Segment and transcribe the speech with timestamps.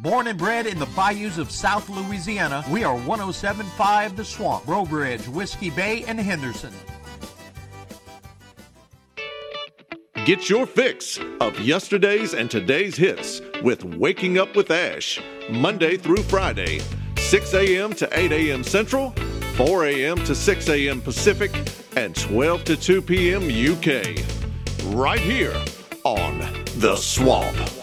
[0.00, 4.84] Born and bred in the bayous of South Louisiana, we are 1075 The Swamp, Breaux
[4.84, 6.72] Bridge, Whiskey Bay, and Henderson.
[10.24, 15.20] Get your fix of yesterday's and today's hits with Waking Up with Ash,
[15.50, 16.80] Monday through Friday,
[17.16, 17.92] 6 a.m.
[17.94, 18.62] to 8 a.m.
[18.62, 19.10] Central,
[19.56, 20.16] 4 a.m.
[20.24, 21.00] to 6 a.m.
[21.00, 21.52] Pacific,
[21.96, 23.42] and 12 to 2 p.m.
[23.42, 24.24] UK.
[24.94, 25.54] Right here
[26.04, 26.38] on
[26.76, 27.81] The Swamp.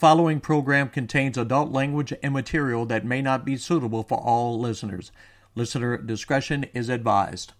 [0.00, 5.12] Following program contains adult language and material that may not be suitable for all listeners.
[5.54, 7.52] Listener discretion is advised.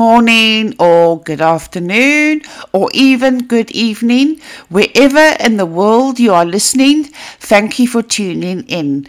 [0.00, 2.40] Morning or good afternoon
[2.72, 4.40] or even good evening,
[4.70, 7.04] wherever in the world you are listening.
[7.38, 9.06] Thank you for tuning in.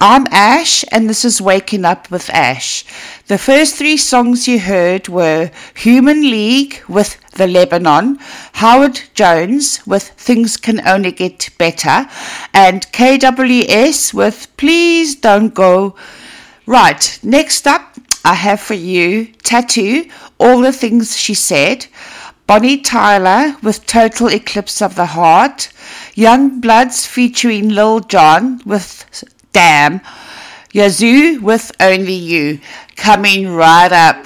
[0.00, 2.84] I'm Ash, and this is Waking Up with Ash.
[3.28, 8.18] The first three songs you heard were Human League with The Lebanon,
[8.54, 12.08] Howard Jones with Things Can Only Get Better,
[12.52, 15.94] and KWS with Please Don't Go.
[16.66, 17.91] Right, next up,
[18.24, 21.86] I have for you t.A.T.u., All the Things She Said,
[22.46, 25.72] Bonnie Tyler with Total Eclipse of the Heart,
[26.14, 30.00] YoungBloodZ featuring Lil Jon with Damn,
[30.72, 32.60] Yazoo with Only You,
[32.96, 34.24] coming right up.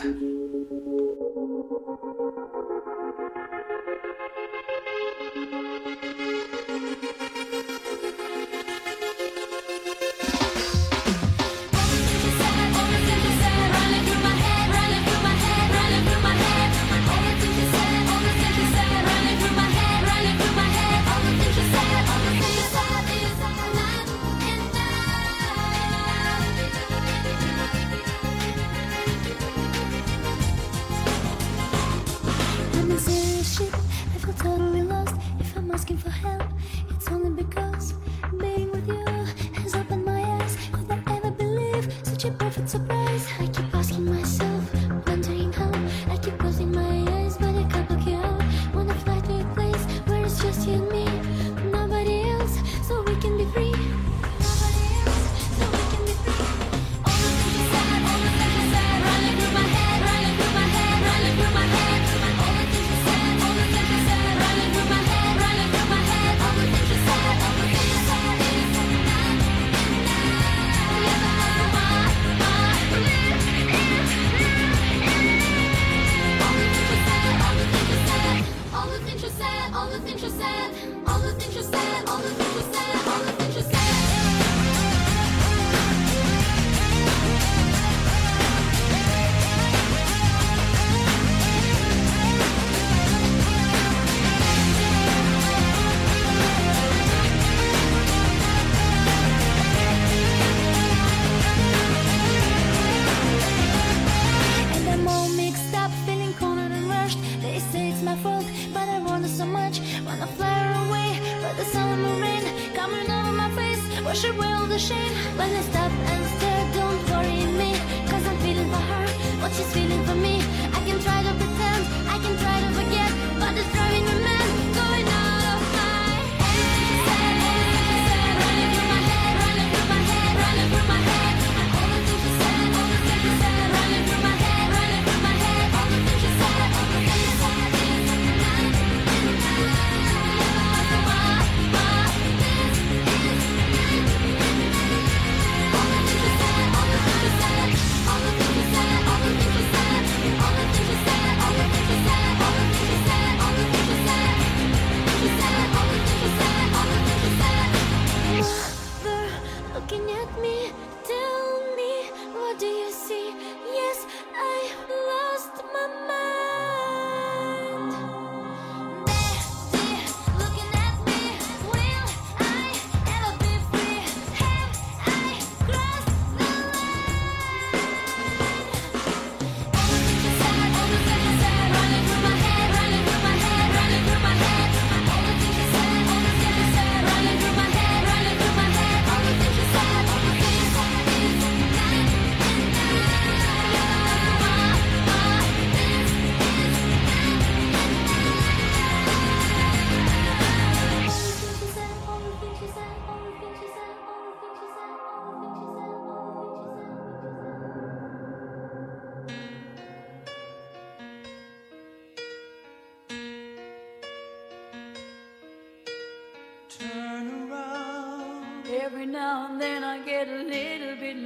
[35.86, 36.45] asking for help.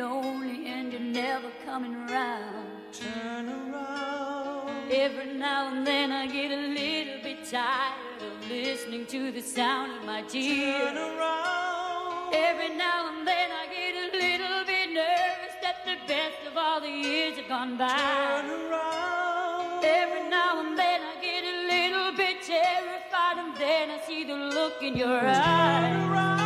[0.00, 2.66] lonely and you're never coming around.
[2.92, 4.90] Turn around.
[4.90, 9.98] Every now and then I get a little bit tired of listening to the sound
[9.98, 10.88] of my tears.
[10.88, 12.34] Turn around.
[12.34, 16.80] Every now and then I get a little bit nervous that the best of all
[16.80, 17.88] the years have gone by.
[17.88, 19.84] Turn around.
[19.84, 24.38] Every now and then I get a little bit terrified and then I see the
[24.56, 26.39] look in your eyes.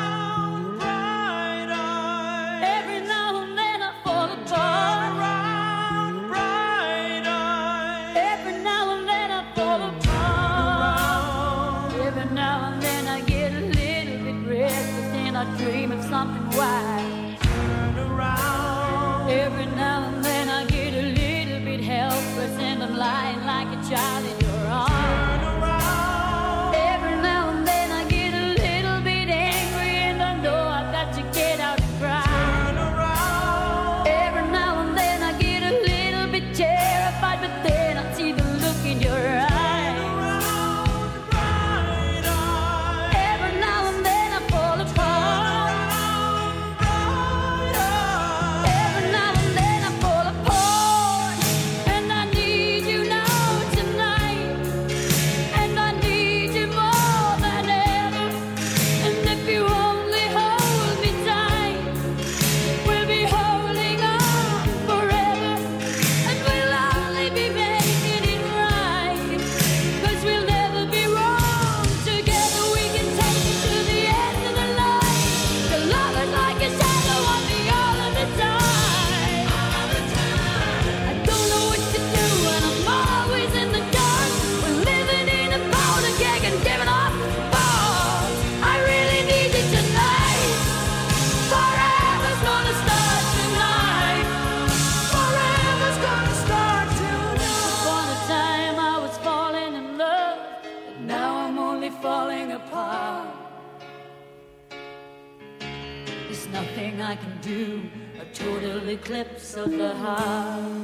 [109.56, 110.84] of the heart.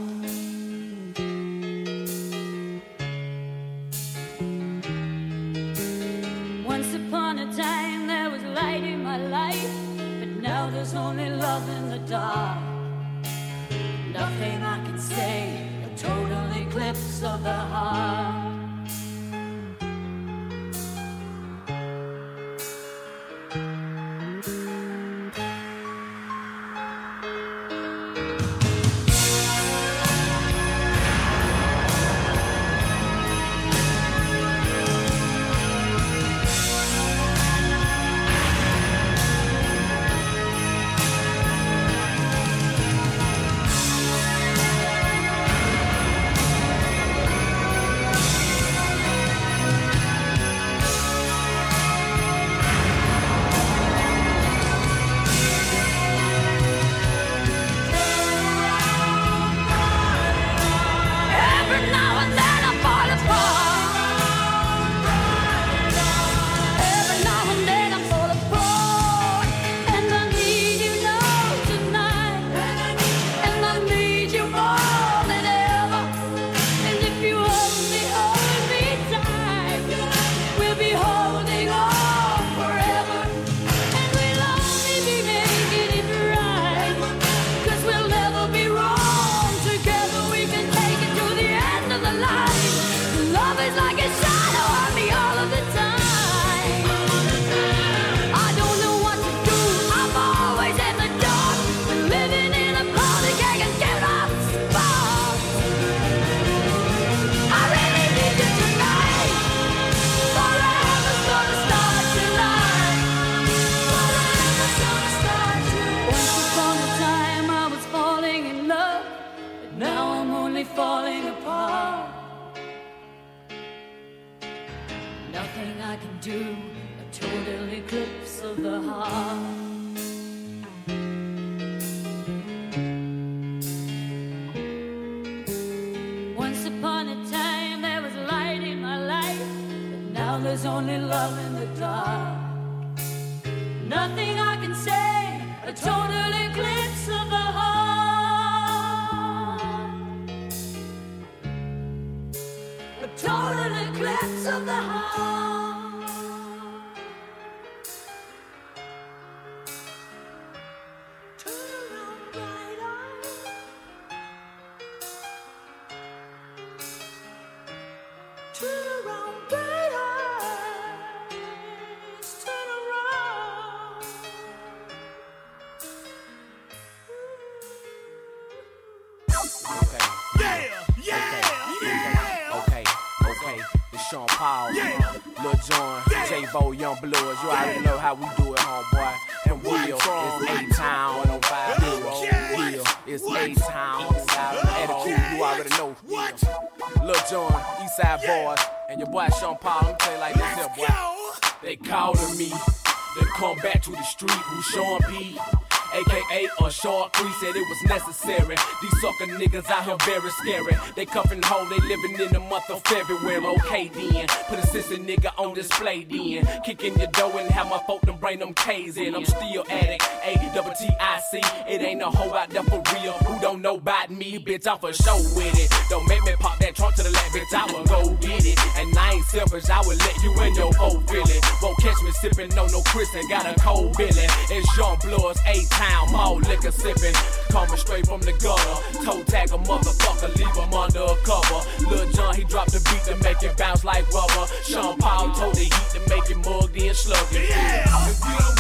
[216.71, 216.77] Then.
[216.77, 219.15] Kick in your door and have my folk them bring them K's in.
[219.15, 221.41] I'm still addict, A double T I C.
[221.69, 223.13] It ain't a hoe out there for real.
[223.13, 224.67] Who don't know about me, bitch?
[224.67, 225.73] I'm for show with it.
[225.89, 227.55] Don't make me pop that trunk to the left, bitch.
[227.55, 228.59] I will go get it.
[228.77, 231.40] And I ain't selfish, I will let you in your whole feeling.
[231.81, 234.27] Catch me sippin' no no Chris and got a cold Billy.
[234.51, 237.15] It's Jean Bloods, A Town, mall liquor sippin'.
[237.51, 239.03] Coming straight from the gutter.
[239.03, 241.61] Toe tag a motherfucker, leave him under a cover.
[241.89, 244.47] Lil Jon, he dropped the beat to make it bounce like rubber.
[244.63, 247.49] Sean Paul told the heat to make it mugged in sluggy.
[247.49, 248.60] Yeah.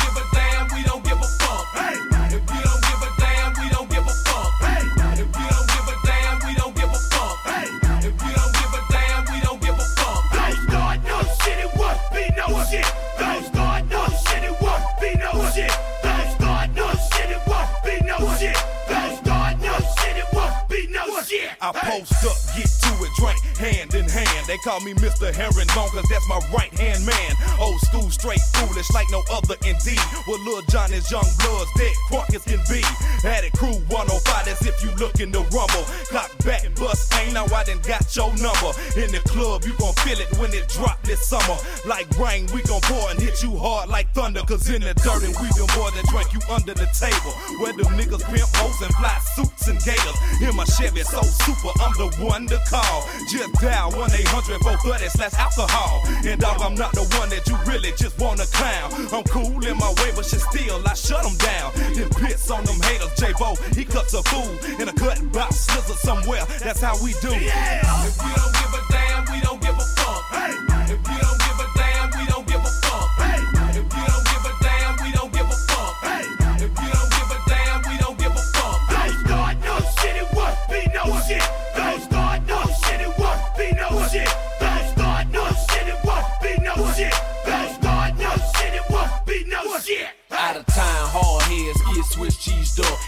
[24.63, 25.33] Call me Mr.
[25.33, 27.33] Herringbone, cause that's my right hand man.
[27.59, 30.05] Old school, straight foolish, like no other indeed.
[30.29, 32.85] With Lil Jon is young bloods, dead crunk as can be.
[33.25, 35.85] Had it crew 105, as if you looking to rumble.
[36.13, 38.77] Clock back, bust ain't now I done got your number.
[39.01, 41.57] In the club, you gon' feel it when it drop this summer.
[41.89, 44.45] Like rain, we gon' pour and hit you hard like thunder.
[44.45, 47.33] Cause in the dirt, and we them boys that drink you under the table.
[47.65, 50.19] Where them niggas pimp hoes and fly suits and gators.
[50.45, 53.09] In my Chevy, so super, I'm the one to call.
[53.33, 56.03] Just dial 1 800 430 slash alcohol.
[56.27, 58.91] And dog, I'm not the one that you really just wanna clown.
[59.13, 61.73] I'm cool in my way, but shit still, I shut them down.
[61.95, 65.57] Then pits on them haters, J Bo, he cuts a fool in a cut box,
[65.57, 66.45] scissor somewhere.
[66.61, 67.31] That's how we do.
[67.31, 68.07] Yeah.
[68.07, 68.80] If you don't give a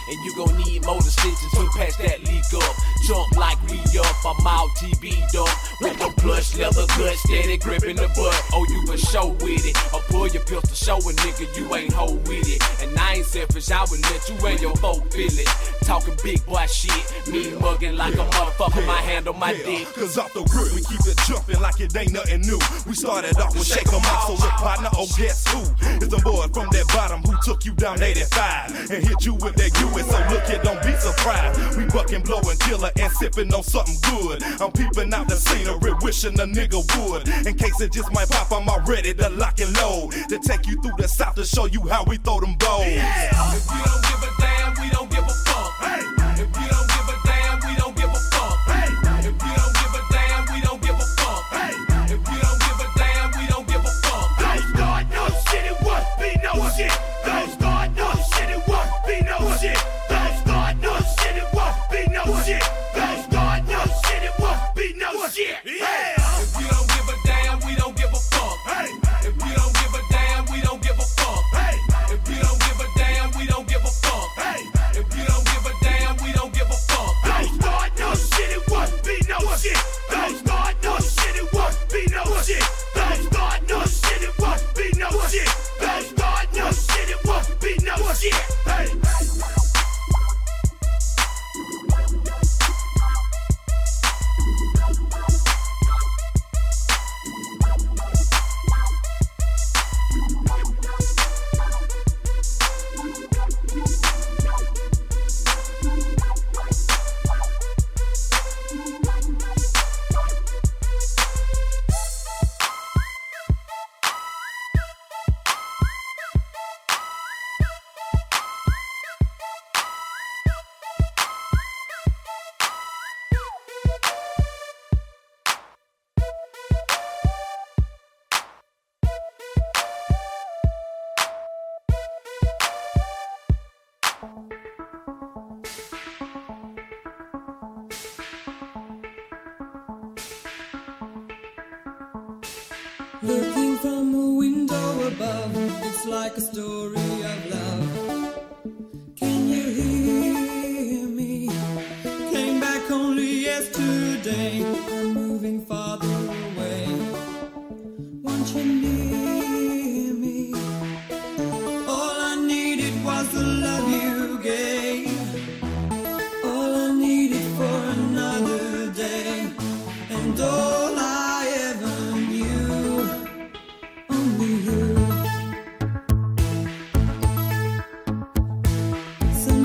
[0.08, 2.74] And you gon' need motor stitches to patch that leak up.
[3.06, 5.48] Jump like we up, I'm out TV'd up.
[5.80, 8.36] With the plush leather gut, steady gripping the butt.
[8.52, 9.76] Oh, you for show with it.
[9.92, 12.62] Or pull your pistol, show a nigga you ain't hoe with it.
[12.82, 15.48] And I ain't selfish, I would let you and your folk feel it.
[15.84, 19.86] Talking big boy shit, me mugging like a motherfucker, my hand on my Yeah, dick.
[19.94, 22.58] Cause off the rip, we keep it jumping like it ain't nothing new.
[22.86, 25.60] We started off with Shake 'em Out, so look, partner, oh, guess who?
[25.96, 29.56] It's the boy from that bottom who took you down 85 and hit you with
[29.56, 30.06] that US.
[30.10, 31.76] So look here, don't be surprised.
[31.76, 34.42] We bucking, blowing killer and sipping on something good.
[34.60, 37.28] I'm peeping out the scenery, wishing a nigga would.
[37.46, 40.12] In case it just might pop, I'm already to lock and load.
[40.28, 42.86] To take you through the south to show you how we throw them bows.
[42.86, 43.30] Yeah.
[43.54, 45.72] If you don't give a damn, we don't give a fuck.
[45.80, 46.11] Hey.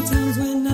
[0.07, 0.66] Sometimes when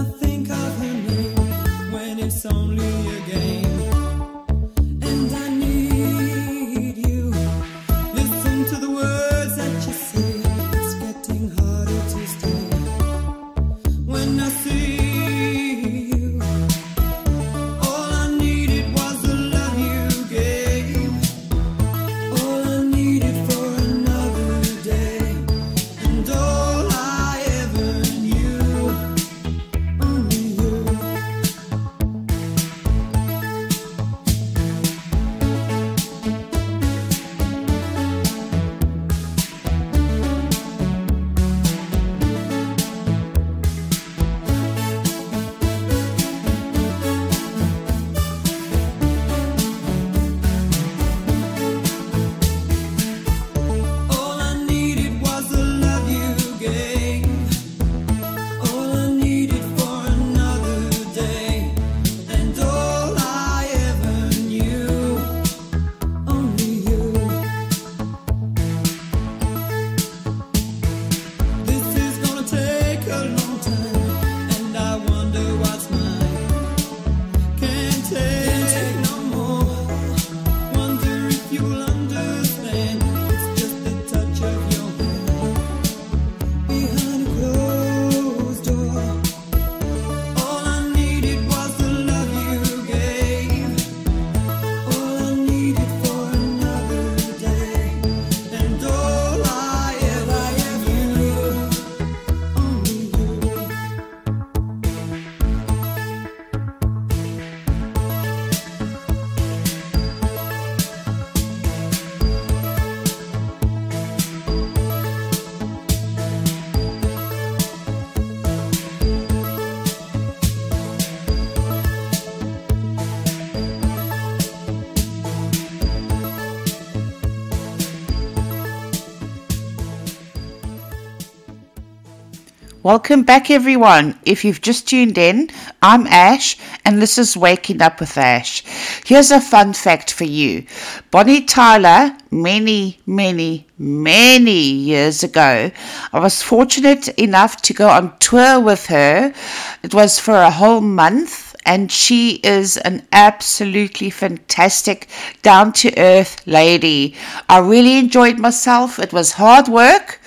[132.94, 134.20] Welcome back, everyone.
[134.24, 135.50] If you've just tuned in,
[135.82, 138.64] I'm Ash, and this is Waking Up with Ash.
[139.04, 140.68] Here's a fun fact for you
[141.10, 145.72] Bonnie Tyler, many, many, many years ago,
[146.14, 149.34] I was fortunate enough to go on tour with her.
[149.82, 155.08] It was for a whole month and she is an absolutely fantastic,
[155.42, 157.16] down to earth lady.
[157.50, 159.00] I really enjoyed myself.
[159.00, 160.20] It was hard work,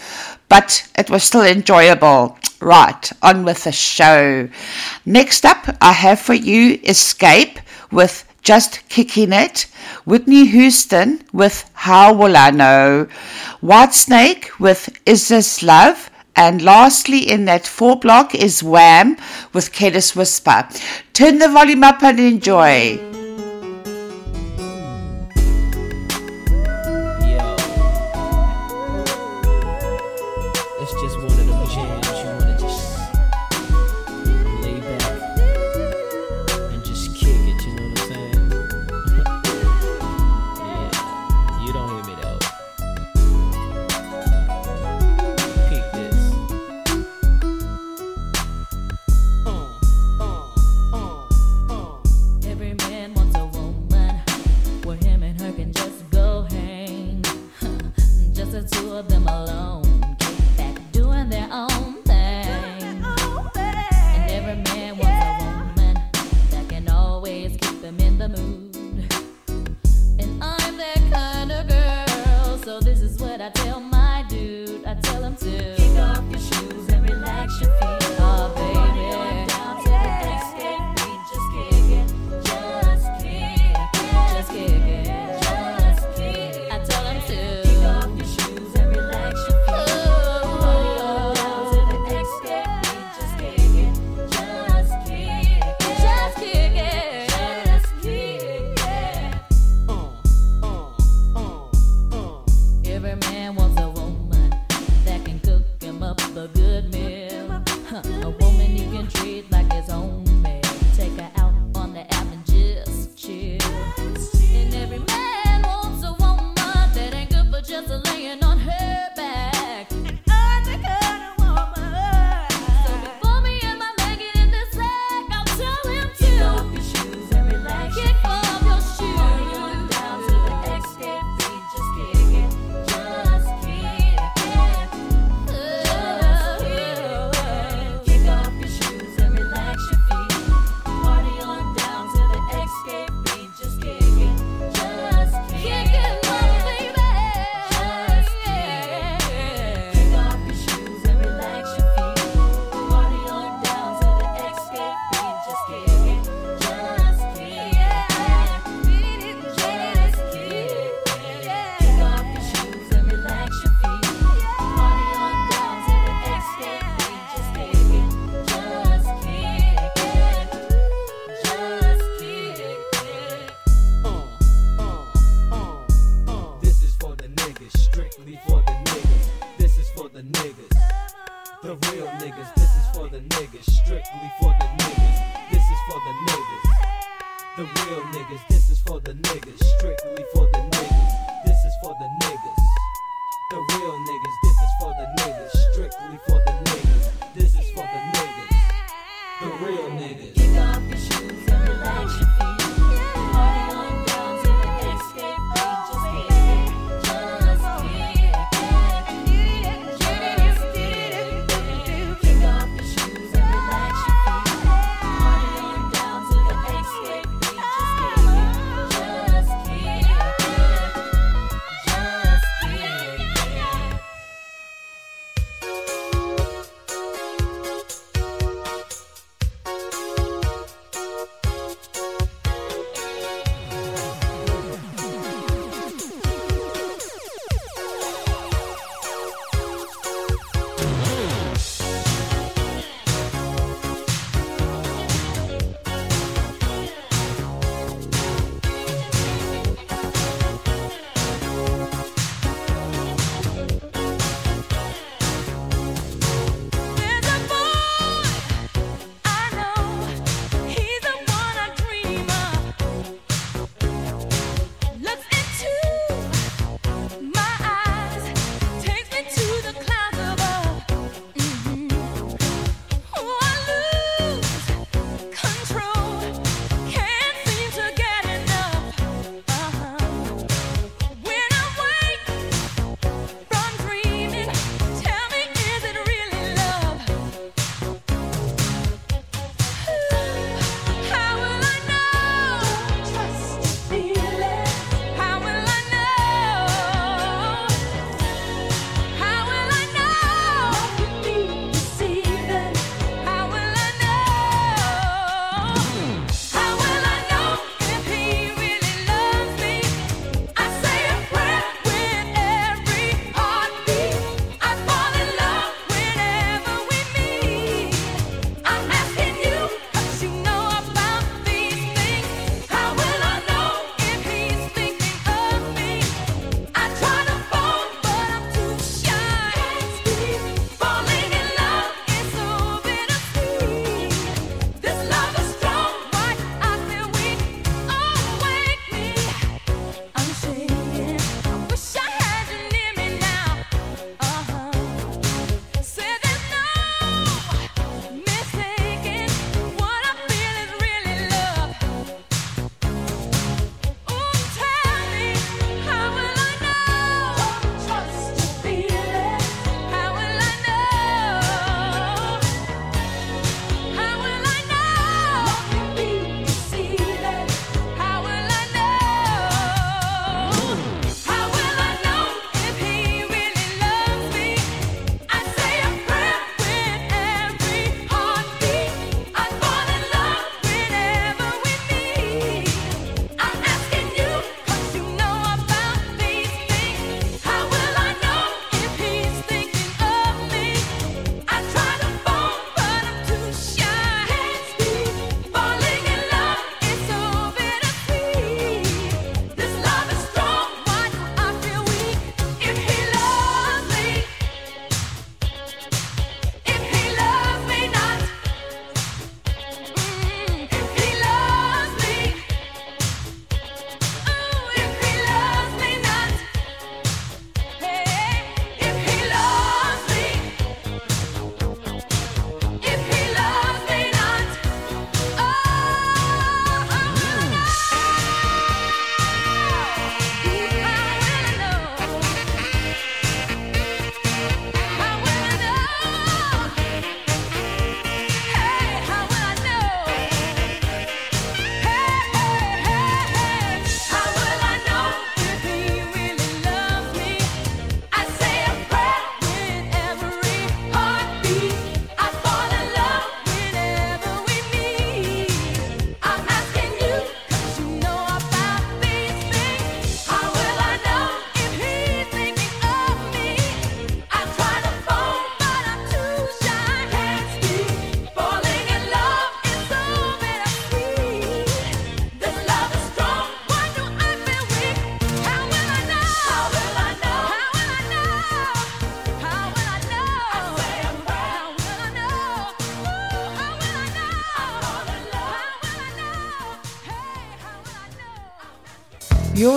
[0.49, 2.39] but it was still enjoyable.
[2.61, 4.49] Right, on with the show.
[5.05, 7.59] Next up, I have for you Xscape
[7.91, 9.67] with Just Kicking It,
[10.07, 13.09] Whitney Houston with How Will I Know,
[13.63, 19.17] Whitesnake with Is This Love, and lastly, in that four block is Wham
[19.55, 20.69] with Careless Whisper.
[21.15, 23.06] Turn the volume up and enjoy.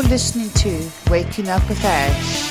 [0.10, 2.49] Listening to Waking Up with Ash.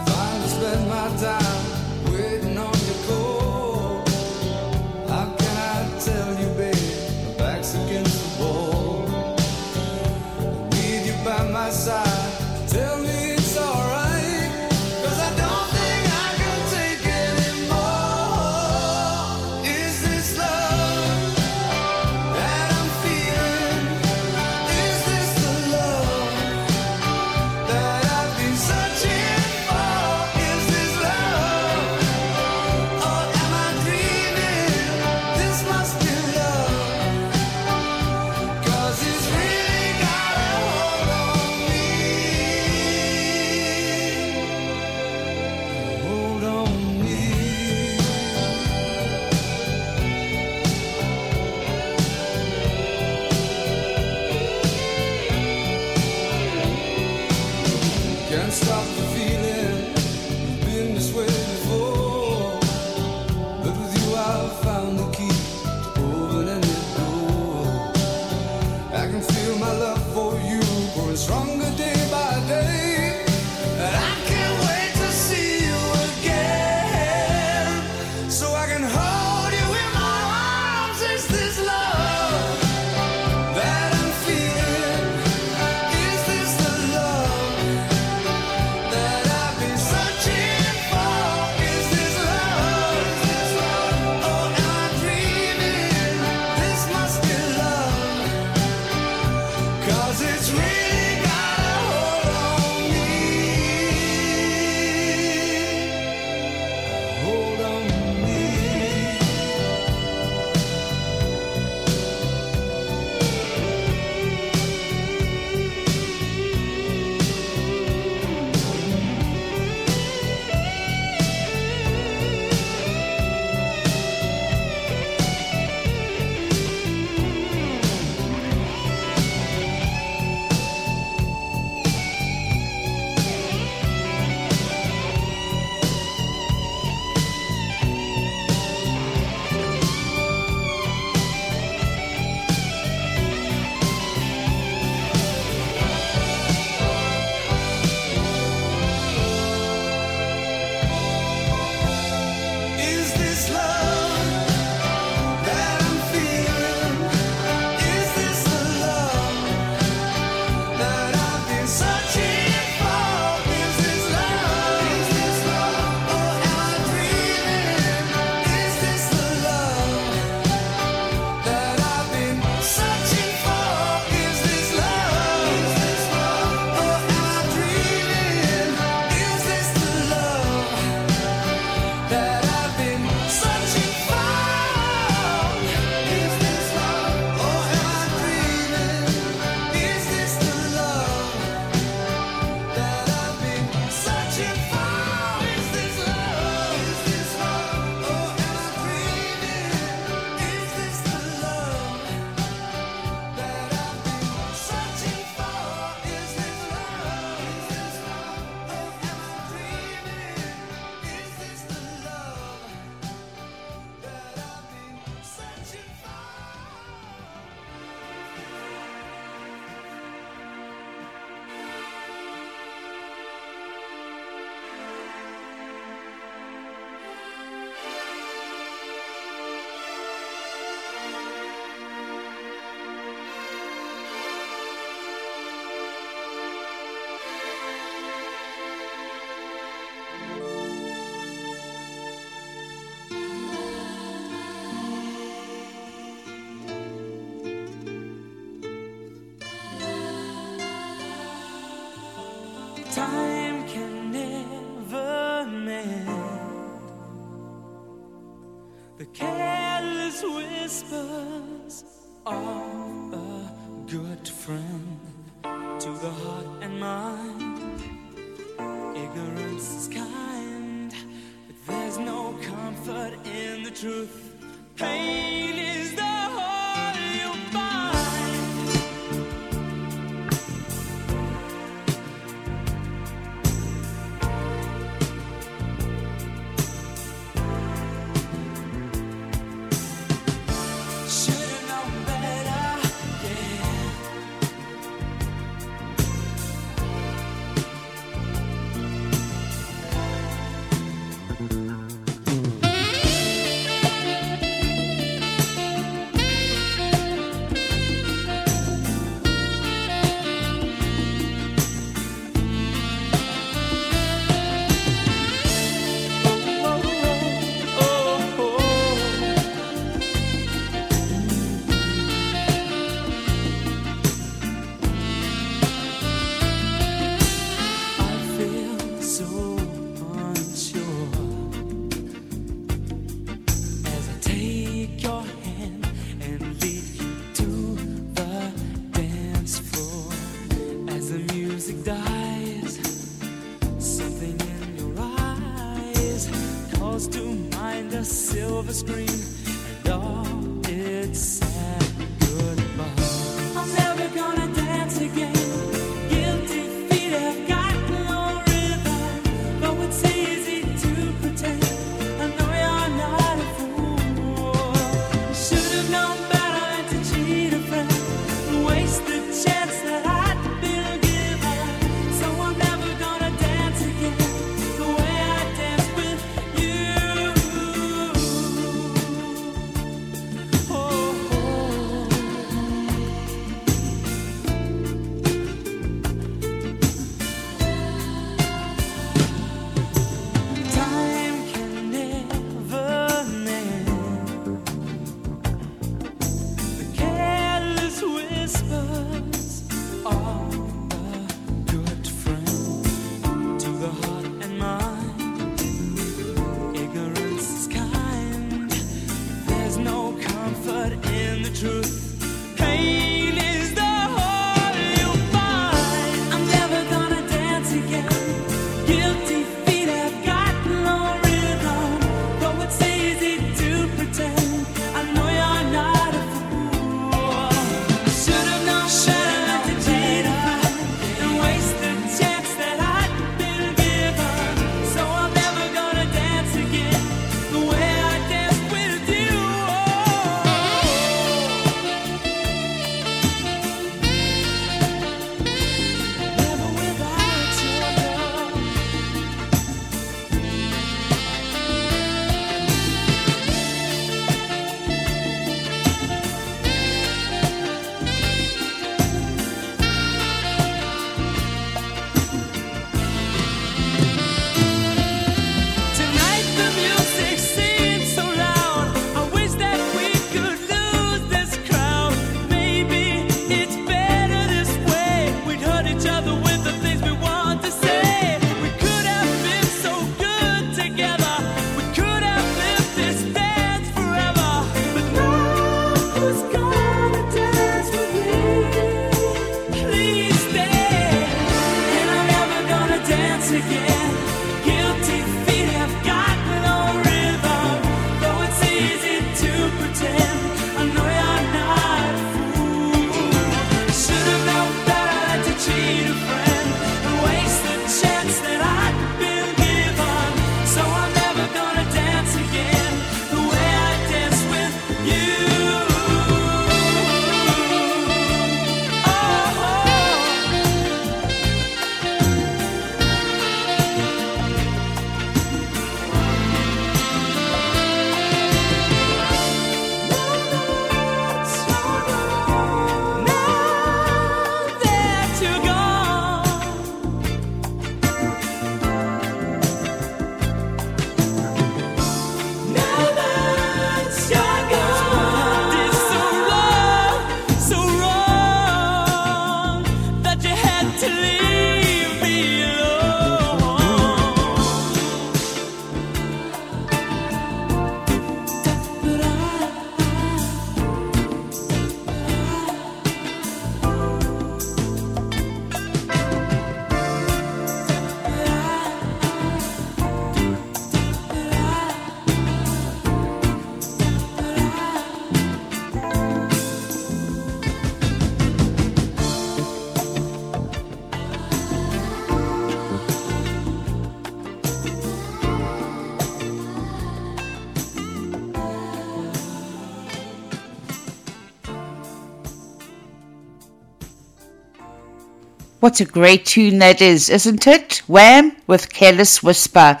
[595.86, 598.02] What a great tune that is, isn't it?
[598.08, 600.00] Wham with Careless Whisper.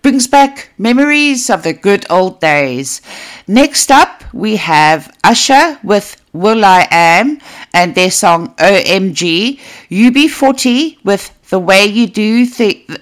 [0.00, 3.02] Brings back memories of the good old days.
[3.46, 7.42] Next up, we have Usher with will.i.am
[7.74, 9.60] and their song OMG.
[9.90, 12.46] UB40 with The Way You Do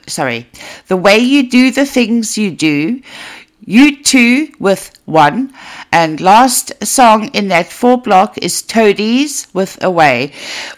[0.08, 0.48] sorry,
[0.88, 3.02] The Way You Do the Things You Do.
[3.66, 5.52] U2 with one.
[5.90, 10.32] And last song in that four block is Toadies with Away.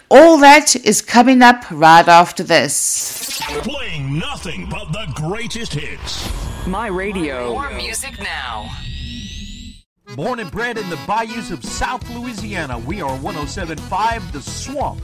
[0.09, 3.41] All that is coming up right after this.
[3.61, 6.27] Playing nothing but the greatest hits.
[6.67, 7.53] My radio.
[7.53, 8.69] More music now.
[10.15, 14.99] Born and bred in the bayous of South Louisiana, we are 1075 The Swamp.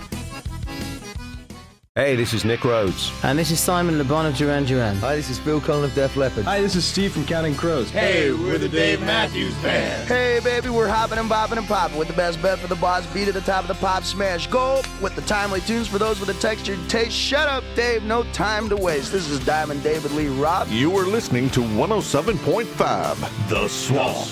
[1.98, 3.14] Hey, this is Nick Rhodes.
[3.24, 4.98] And this is Simon Le Bon of Duran Duran.
[4.98, 6.44] Hi, this is Phil Collen of Def Leppard.
[6.44, 7.90] Hi, this is Steve from Counting Crows.
[7.90, 10.06] Hey, we're the Dave Matthews Band.
[10.06, 13.06] Hey, baby, we're hopping and bopping and popping with the best bet for the boss
[13.14, 14.48] beat at the top of the pop smash.
[14.48, 17.14] Go with the timely tunes for those with a textured taste.
[17.14, 18.04] Shut up, Dave.
[18.04, 19.14] No time to waste.
[19.14, 20.70] This is Diamond David Lee Roth.
[20.70, 24.28] You are listening to 107.5 The Swamp.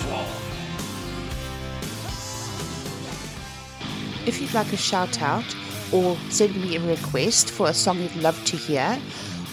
[4.27, 5.45] If you'd like a shout out
[5.93, 8.99] or send me a request for a song you'd love to hear,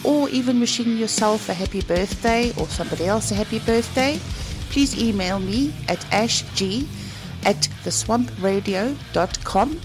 [0.03, 4.19] or even wishing yourself a happy birthday or somebody else a happy birthday,
[4.71, 6.87] please email me at ashg
[7.45, 9.81] at theswampradio.com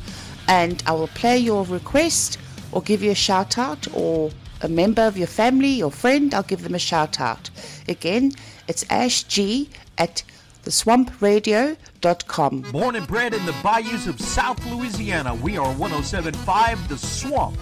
[0.47, 2.37] and I will play your request
[2.71, 4.31] or give you a shout out or
[4.61, 7.49] a member of your family or friend, I'll give them a shout out.
[7.87, 8.31] Again,
[8.67, 10.23] it's ashg at
[10.65, 12.61] theswampradio.com.
[12.71, 17.57] Born and bred in the bayous of South Louisiana, we are 1075 The Swamp.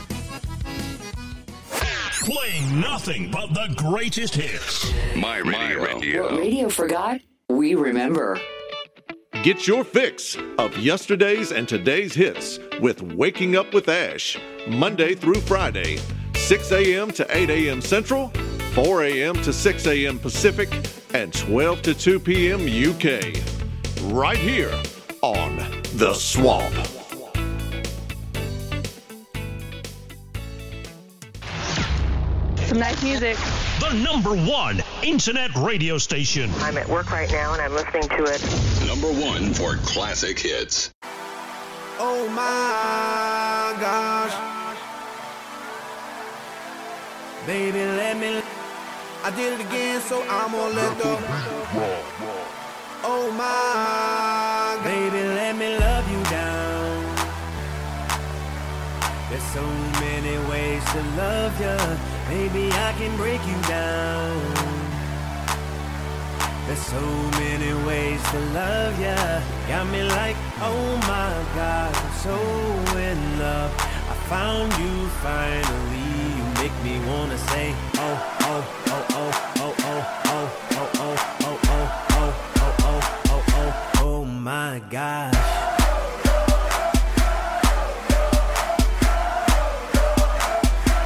[2.22, 4.94] Playing nothing but the greatest hits.
[5.16, 6.24] My radio.
[6.24, 8.40] What radio forgot, we remember.
[9.44, 14.38] Get your fix of yesterday's and today's hits with Waking Up with Ash,
[14.70, 16.00] Monday through Friday,
[16.36, 17.12] 6 a.m.
[17.12, 17.82] to 8 a.m.
[17.82, 18.32] Central,
[18.74, 19.36] 4 a.m.
[19.44, 20.18] to 6 a.m.
[20.18, 20.74] Pacific,
[21.14, 22.62] and 12 to 2 p.m.
[22.62, 23.36] UK.
[24.12, 24.74] Right here
[25.22, 25.58] on
[25.94, 26.74] The Swamp.
[32.66, 33.38] Some nice music.
[33.80, 36.50] The number one internet radio station.
[36.58, 38.88] I'm at work right now and I'm listening to it.
[38.88, 40.92] Number one for classic hits.
[42.00, 44.34] Oh my gosh.
[47.46, 48.42] Baby, let me.
[49.26, 51.18] I did it again, so I'm gonna let the.
[53.06, 54.84] Oh my.
[54.84, 57.16] Baby, let me love you down.
[59.30, 59.66] There's so
[60.04, 61.78] many ways to love you.
[62.28, 64.84] Maybe I can break you down.
[66.68, 67.02] There's so
[67.40, 69.42] many ways to love ya.
[69.70, 72.36] Got me like, oh my God, I'm so
[72.98, 73.72] in love.
[74.12, 76.10] I found you finally.
[76.38, 79.13] You make me wanna say, oh, oh, oh,
[79.80, 82.34] oh, oh, oh, oh, oh, oh, oh,
[82.86, 85.34] oh, oh, oh, oh, my gosh.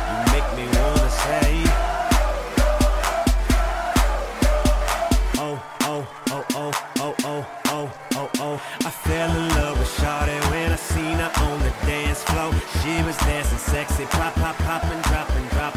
[0.09, 1.63] You make me wanna say,
[5.37, 8.61] oh, oh, oh, oh, oh, oh, oh, oh, oh.
[8.85, 12.51] I fell in love with Shawty when I seen her on the dance floor.
[12.81, 15.55] She was dancing sexy, pop, pop, popping, dropping, dropping low.
[15.67, 15.76] Never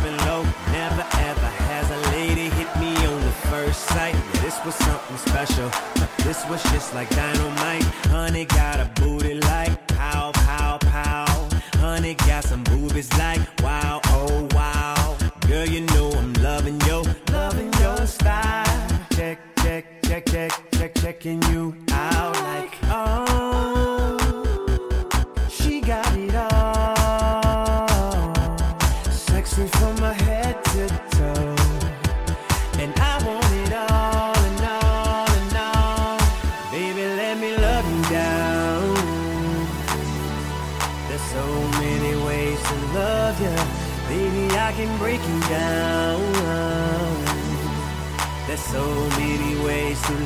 [3.80, 4.14] first sight.
[4.14, 5.70] Yeah, this was something special.
[6.18, 7.84] This was just like dynamite.
[8.08, 11.48] Honey got a booty like pow, pow, pow.
[11.78, 15.16] Honey got some boobies like wow, oh wow.
[15.46, 19.06] Girl, you know I'm loving your, loving your style.
[19.12, 23.79] Check, check, check, check, check, checking you out like oh.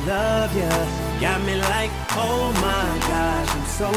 [0.05, 0.69] Love you.
[1.19, 3.89] Got me like, oh my gosh, I'm so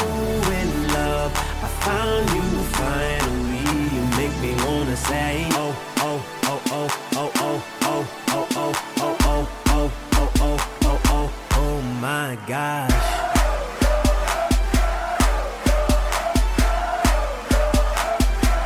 [0.60, 1.32] in love.
[1.62, 2.42] I found you
[2.78, 3.64] finally.
[3.94, 9.16] You make me wanna say, oh, oh, oh, oh, oh, oh, oh, oh, oh, oh,
[9.24, 13.06] oh, oh, oh, oh, oh, oh, oh my gosh.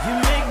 [0.07, 0.43] You make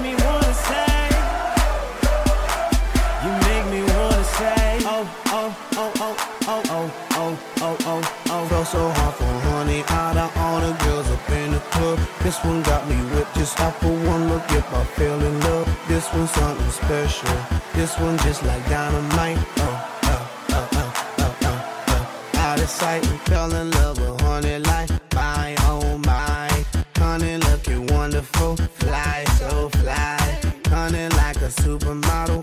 [12.31, 14.41] This one got me whipped just off of one look.
[14.51, 17.37] If I fell in love, this one's something special.
[17.73, 19.37] This one just like dynamite.
[19.57, 22.35] Oh, oh, oh.
[22.35, 26.65] Out of sight fell in love with honey like my, oh my.
[26.95, 30.39] Honey looking wonderful, fly so fly.
[30.67, 32.40] Honey like a supermodel,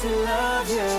[0.00, 0.90] to love you.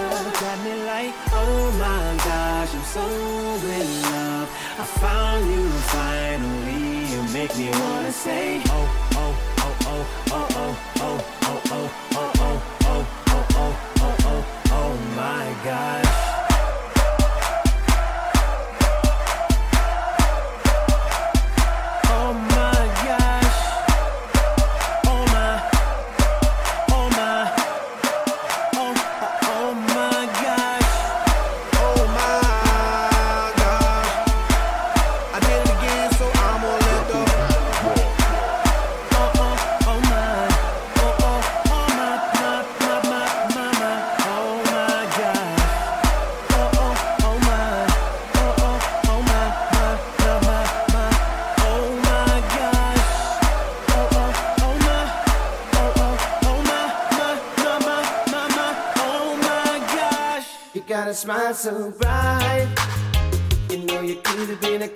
[0.41, 4.47] Got me like, oh my gosh, I'm so in love.
[4.77, 7.09] I found you finally.
[7.11, 8.61] You make me wanna say,
[61.53, 62.67] so bright.
[63.69, 64.87] You know you could have been a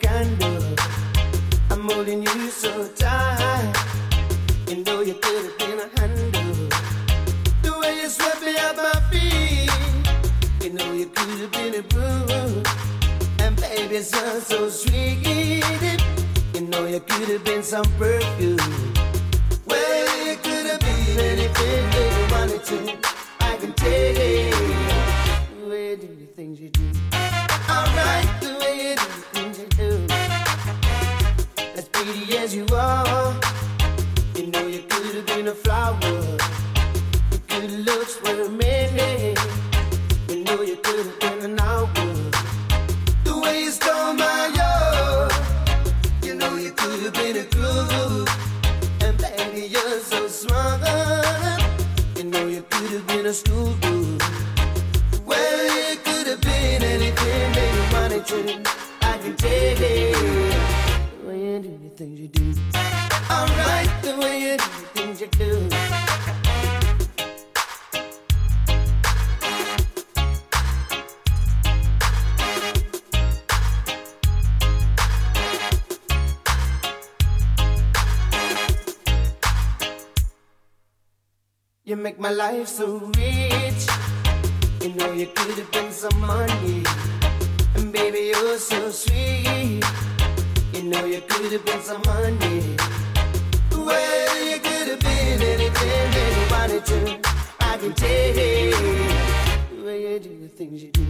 [82.36, 83.88] life so rich.
[84.82, 86.84] You know you could have been some money.
[87.76, 89.84] And baby, you're so sweet.
[90.74, 92.76] You know you could have been some money.
[93.72, 97.20] Well, you could have been anything that you wanted to.
[97.62, 98.76] I can it.
[99.72, 101.06] The way you do the things you do.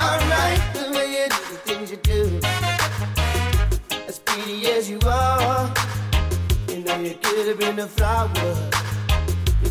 [0.00, 2.40] Alright, the way you do the things you do.
[4.08, 5.74] As pretty as you are.
[6.68, 8.87] You know you could have been a flower.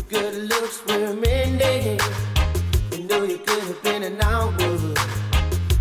[0.08, 2.00] Good looks were mending.
[2.92, 4.52] You know you could have been an hour.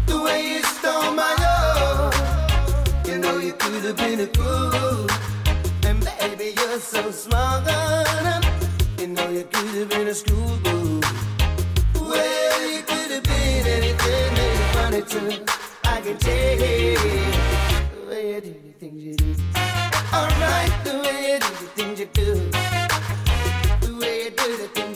[0.06, 2.14] The way you stole my love.
[3.08, 5.08] You know you could have been a fool.
[5.88, 7.68] And baby, you're so smart.
[9.00, 11.08] You know you could have been a schoolboy.
[11.96, 15.54] Well, you could have been anything that you wanted to.
[15.86, 17.00] I can take it.
[17.96, 19.36] The way you do the things you do.
[20.14, 22.77] Alright, the way you do the things you do
[24.60, 24.87] with it.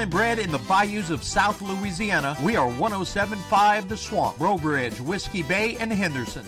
[0.00, 4.98] And bred in the bayous of South Louisiana, we are 1075 The Swamp, Breaux Bridge,
[4.98, 6.46] Whiskey Bay, and Henderson.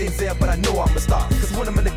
[0.00, 1.28] Denzel, but I know I'ma stop.
[1.28, 1.89] Cause when I'm in the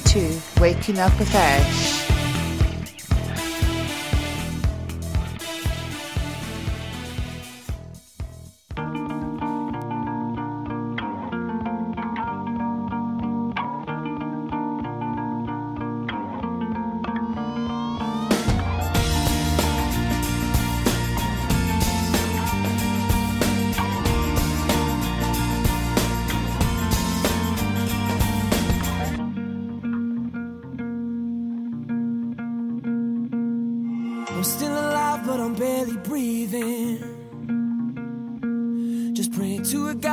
[0.00, 1.77] to Waking Up with Edge.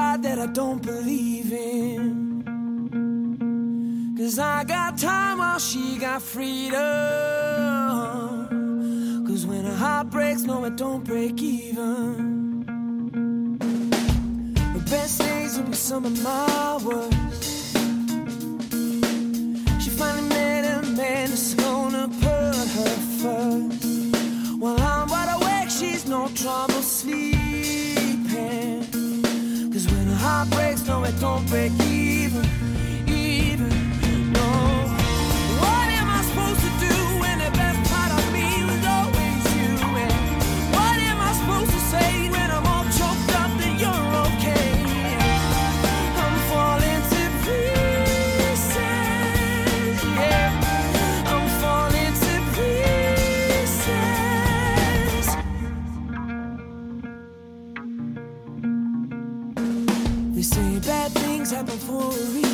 [0.06, 2.44] God that I don't believe in.
[4.18, 6.78] Cause I got time while she got freedom.
[9.28, 12.66] Cause when her heart breaks, no, it don't break even.
[14.76, 17.78] The best days will be some of my worst.
[19.84, 23.86] She finally met a man that's gonna put her first.
[24.62, 27.45] While I'm wide awake, she's no trouble sleeping
[30.26, 32.75] heart breaks, no, it don't break even.
[61.96, 62.45] worry.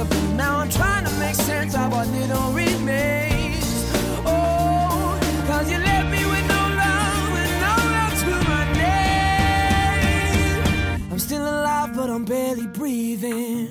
[0.00, 3.64] together, but now I'm trying to make sense of what little remains.
[4.26, 10.62] Oh, cause you left me with no love, with no love to my name.
[11.12, 13.68] I'm still alive, but I'm barely breathing.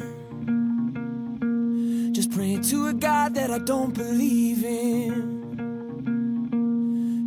[2.13, 5.37] Just praying to a God that I don't believe in.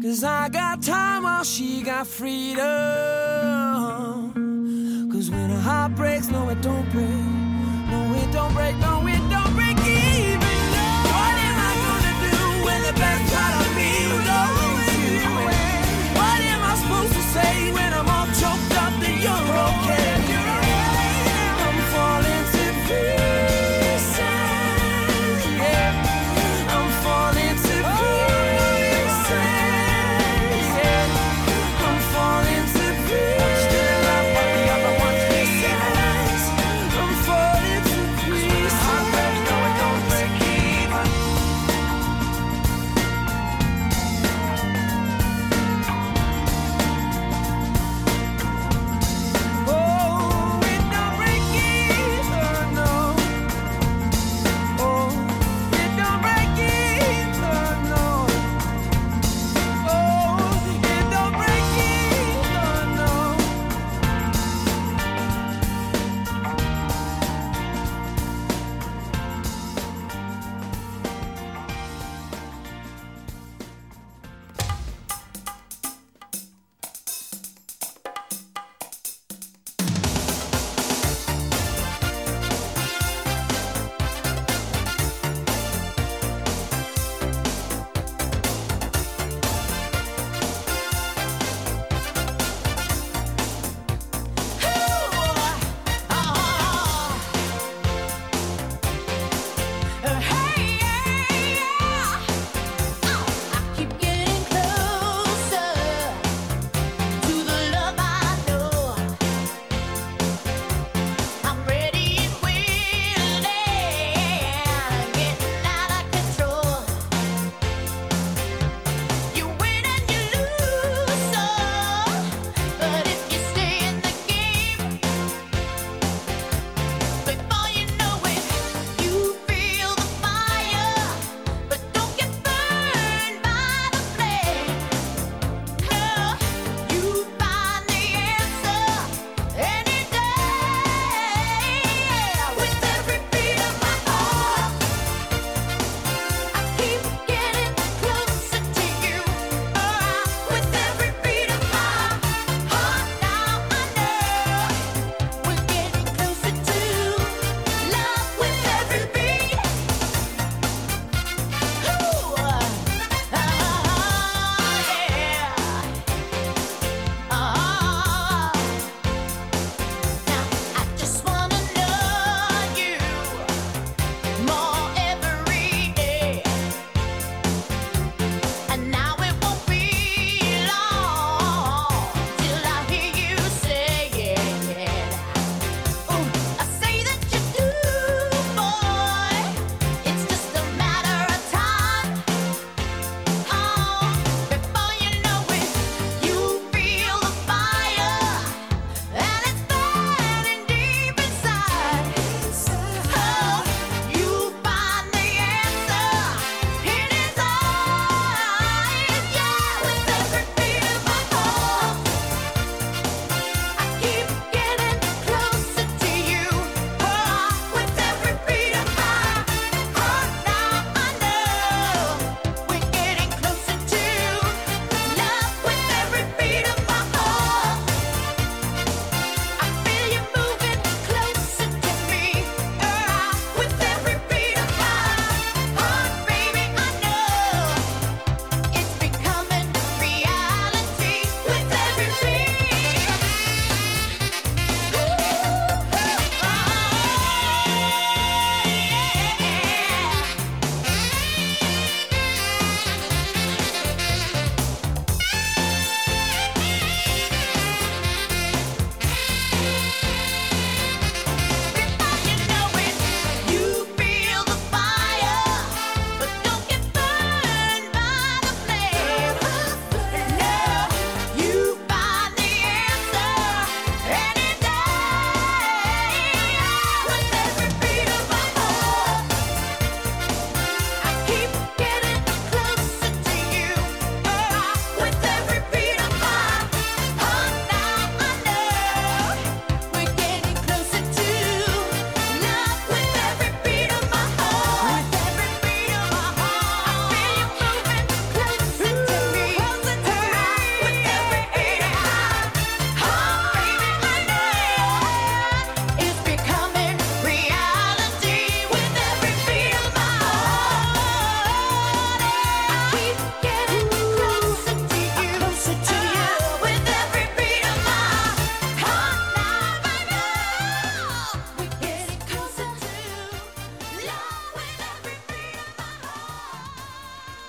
[0.02, 2.62] Cause I got time while she got freedom.
[5.10, 7.41] Cause when a heart breaks, no, it don't break
[8.70, 9.01] no, it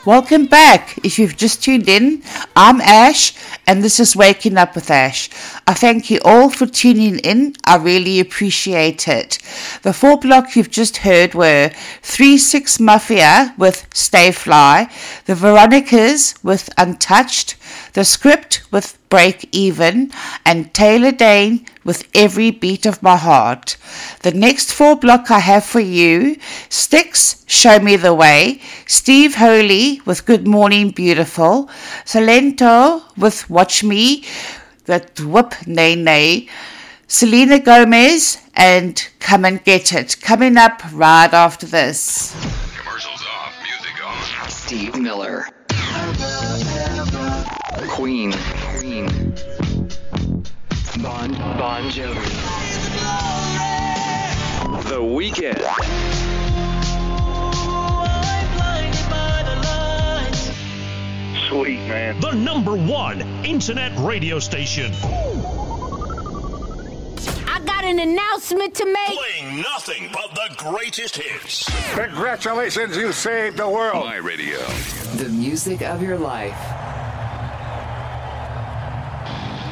[0.05, 0.99] Welcome back.
[1.01, 2.23] If you've just tuned in,
[2.57, 3.33] I'm Ash,
[3.65, 5.29] and this is Waking Up with Ash.
[5.65, 7.55] I thank you all for tuning in.
[7.63, 9.39] I really appreciate it.
[9.83, 11.71] The four block you've just heard were
[12.01, 14.89] 3 6 Mafia with Stay Fly,
[15.25, 17.55] the Veronicas with Untouched,
[17.93, 20.11] the Script with Break Even,
[20.45, 23.77] and Taylor Dayne with Every Beat of My Heart.
[24.21, 26.35] The next four block I have for you
[26.67, 31.69] Styx, Show Me the Way, Steve Holy with Good Morning Beautiful,
[32.03, 34.25] Silento with Watch Me,
[34.85, 36.47] that Whip Nae Nae,
[37.07, 40.17] Selena Gomez, and Come and Get It.
[40.21, 42.35] Coming up right after this.
[44.47, 45.45] Steve Miller.
[47.89, 48.33] Queen.
[48.77, 49.07] Queen.
[51.01, 52.29] Bon Bon Jovi.
[54.89, 56.22] The Weeknd.
[61.49, 62.19] Sweet, man.
[62.19, 64.91] The number one internet radio station.
[67.47, 69.17] I got an announcement to make.
[69.17, 71.69] Playing nothing but the greatest hits.
[71.93, 74.05] Congratulations, you saved the world.
[74.05, 74.59] My radio.
[75.15, 76.57] The music of your life.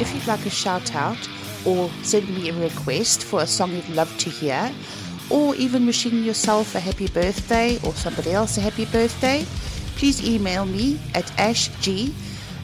[0.02, 1.30] If you'd like a shout out
[1.66, 4.72] or send me a request for a song you'd love to hear,
[5.30, 9.46] or even wishing yourself a happy birthday or somebody else a happy birthday,
[9.96, 12.14] please email me at ashg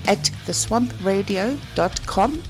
[0.08, 2.44] at theswampradio.com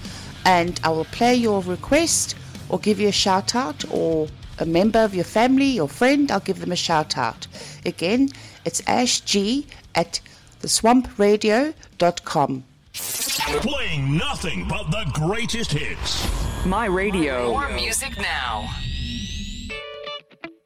[0.46, 2.36] and I will play your request
[2.70, 4.28] or give you a shout out or
[4.60, 7.48] a member of your family or friend, I'll give them a shout out.
[7.86, 8.30] Again,
[8.66, 10.20] it's ashg at
[10.62, 12.64] theswampradio.com.
[12.94, 16.66] Playing nothing but the greatest hits.
[16.66, 17.52] My radio.
[17.52, 18.68] More music now.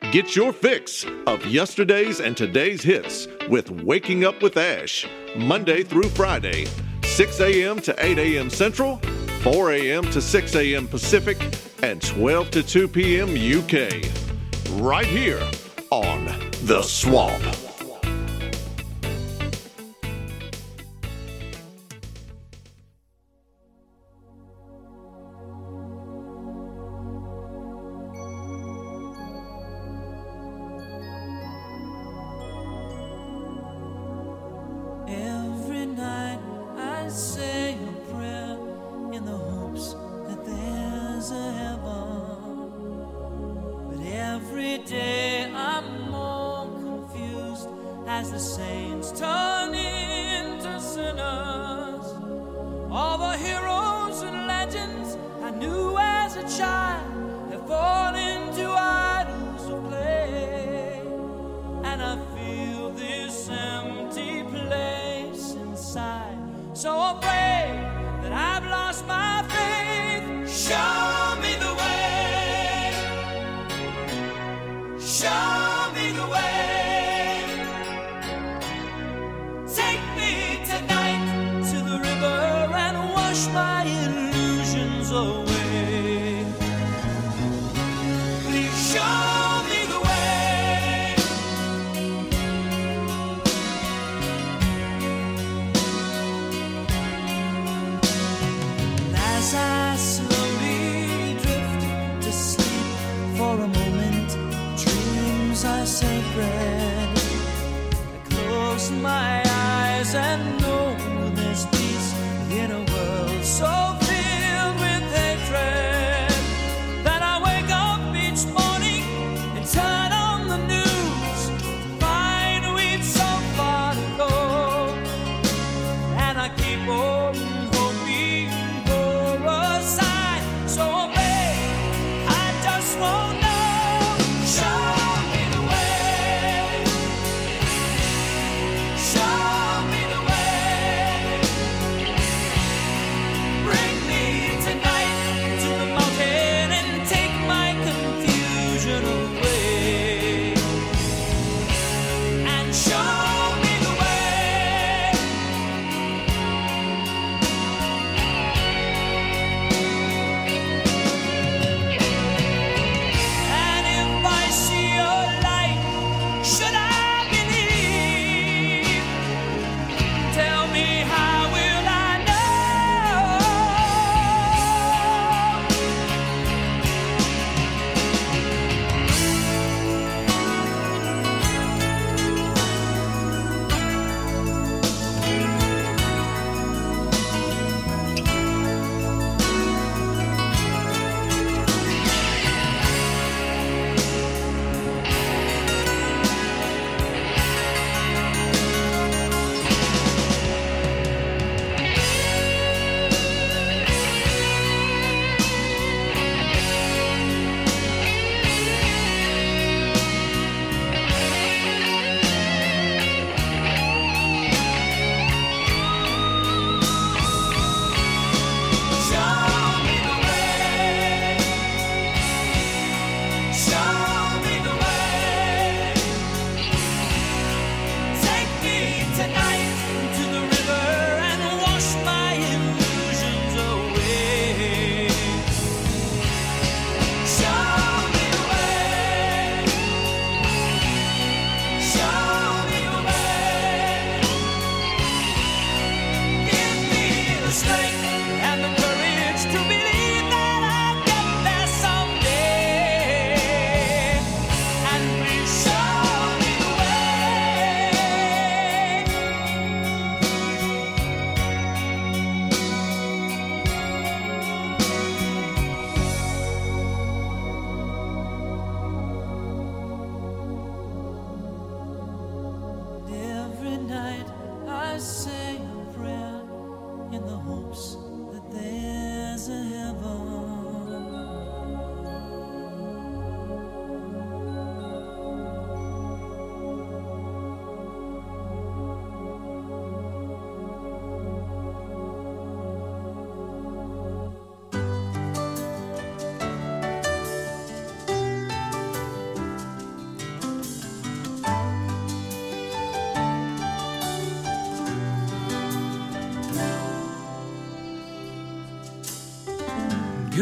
[0.10, 5.08] Get your fix of yesterday's and today's hits with Waking Up with Ash,
[5.38, 6.66] Monday through Friday,
[7.04, 7.80] 6 a.m.
[7.82, 8.50] to 8 a.m.
[8.50, 8.98] Central,
[9.42, 10.04] 4 a.m.
[10.12, 10.88] to 6 a.m.
[10.88, 11.38] Pacific,
[11.82, 13.30] and 12 to 2 p.m.
[13.30, 14.04] UK.
[14.82, 15.50] Right here
[15.92, 16.26] on
[16.64, 17.71] The Swamp.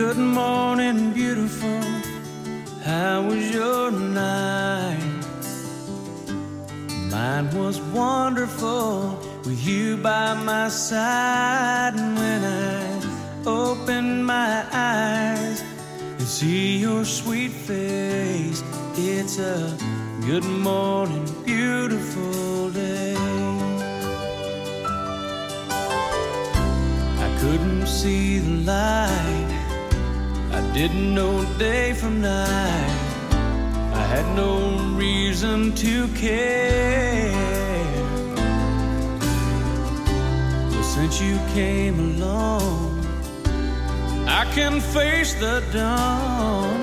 [0.10, 1.81] Good morning, beautiful.
[2.84, 5.23] How was your night?
[7.11, 11.94] Mine was wonderful with you by my side.
[11.95, 15.61] And when I opened my eyes
[16.18, 18.64] and see your sweet face,
[18.95, 19.77] it's a
[20.26, 23.15] good morning, beautiful day.
[27.26, 29.59] I couldn't see the light.
[30.74, 32.96] Didn't know day from night.
[33.94, 37.34] I had no reason to care.
[40.72, 43.04] But since you came along,
[44.28, 46.82] I can face the dawn.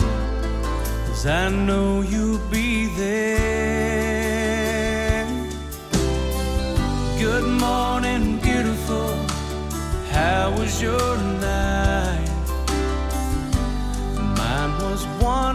[1.07, 4.37] Cause I know you'll be there.
[7.19, 9.15] Good morning, beautiful.
[10.11, 11.76] How was your night?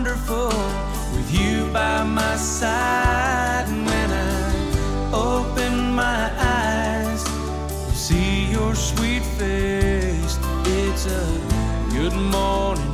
[0.03, 0.47] Wonderful
[1.15, 3.65] with you by my side.
[3.67, 7.23] And when I open my eyes
[7.93, 11.25] see your sweet face, it's a
[11.91, 12.90] good morning,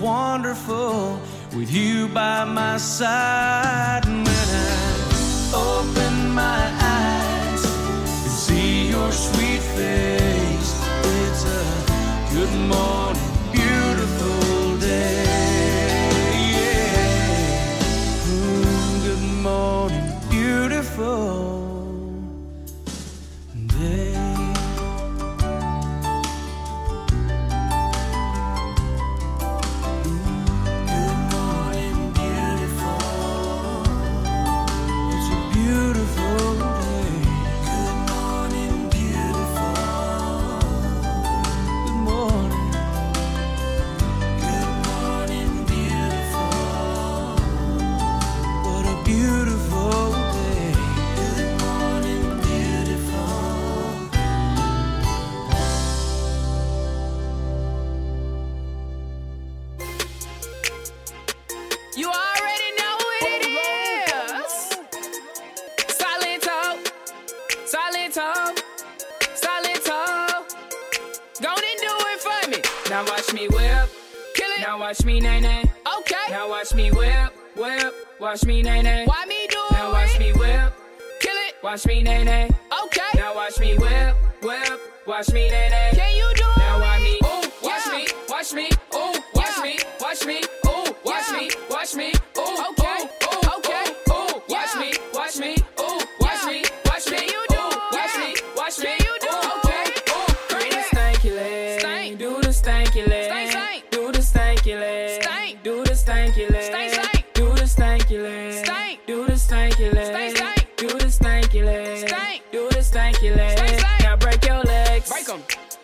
[0.00, 1.20] wonderful
[1.54, 4.06] with you by my side.
[4.06, 10.70] And when I open my eyes and see your sweet face,
[11.04, 11.64] it's a
[12.34, 12.99] good morning,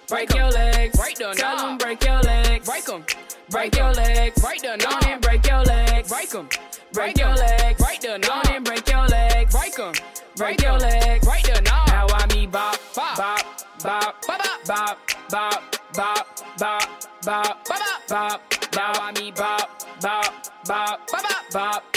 [0.09, 3.05] Break your legs, break the Tell 'em break your legs, break 'em.
[3.51, 5.05] Break your legs, break the knob.
[5.05, 6.49] and break your legs, break 'em.
[6.93, 8.47] Break your legs, break the knob.
[8.47, 9.93] and break your legs, break 'em.
[10.37, 11.89] Break your legs, break the knob.
[11.89, 13.45] Now I me bop, bop, bop,
[13.83, 15.63] bop, bop, bop, bop,
[15.95, 16.27] bop,
[16.57, 16.89] bop,
[17.25, 18.41] bop, bop, bop.
[18.77, 19.71] Now I me bop,
[20.01, 20.33] bop,
[20.67, 21.96] bop, bop, bop, bop,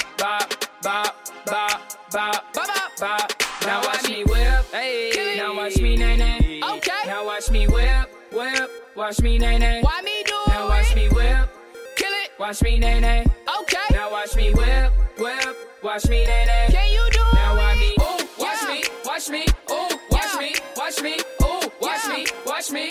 [9.00, 9.80] Watch me Nae Nae.
[9.82, 10.50] Why me do it?
[10.50, 11.50] Now watch me whip,
[11.96, 12.32] kill it.
[12.38, 13.26] Watch me Nae Nae.
[13.62, 13.78] Okay.
[13.92, 15.56] Now watch me whip, whip.
[15.82, 16.68] Watch me Nae Nae.
[16.70, 17.34] Can you do it?
[17.34, 22.08] Now watch me, ooh, watch me, watch me, ooh, watch me, watch me, ooh, watch
[22.10, 22.90] me, watch me,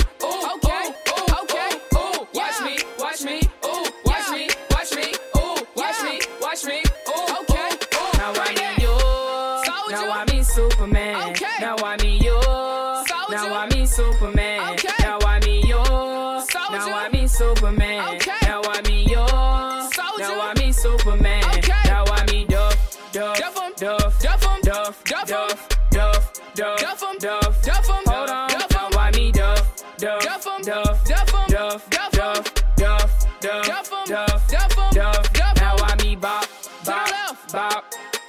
[27.20, 27.62] Duff.
[27.62, 28.04] Duff em.
[28.06, 28.48] Hold on.
[28.48, 28.90] Duff em.
[28.92, 29.74] Why me Duff?
[29.98, 30.22] Duff.
[30.22, 30.62] Duff em.
[30.62, 31.04] Duff.
[31.04, 31.48] Duff em.
[31.48, 31.90] Duff.
[31.90, 32.12] Duff.
[32.12, 32.54] Duff.
[32.76, 33.26] Duff.
[33.40, 33.66] Duff.
[33.66, 34.04] Duff em.
[34.06, 34.48] Duff.
[34.48, 34.90] Duff em.
[34.92, 35.32] Duff.
[35.32, 35.56] Duff.
[35.56, 36.46] Now why me bop?
[36.84, 37.06] Bop.
[37.06, 37.52] To the left.
[37.52, 37.84] Bop.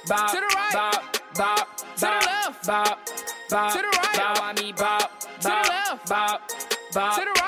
[0.08, 0.30] Bop.
[0.30, 0.72] To the right.
[0.72, 1.04] Bop.
[1.34, 1.76] Bop.
[1.76, 2.66] To the left.
[2.66, 2.98] Bop.
[3.50, 3.72] Bop.
[3.72, 4.16] To the right.
[4.16, 5.00] Now why me bop?
[5.00, 5.20] Bop.
[5.20, 6.08] To the left.
[6.08, 6.40] Bop.
[6.92, 7.14] Bop.
[7.14, 7.39] To the right.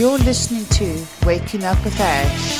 [0.00, 2.59] You're listening to Waking Up with Ash.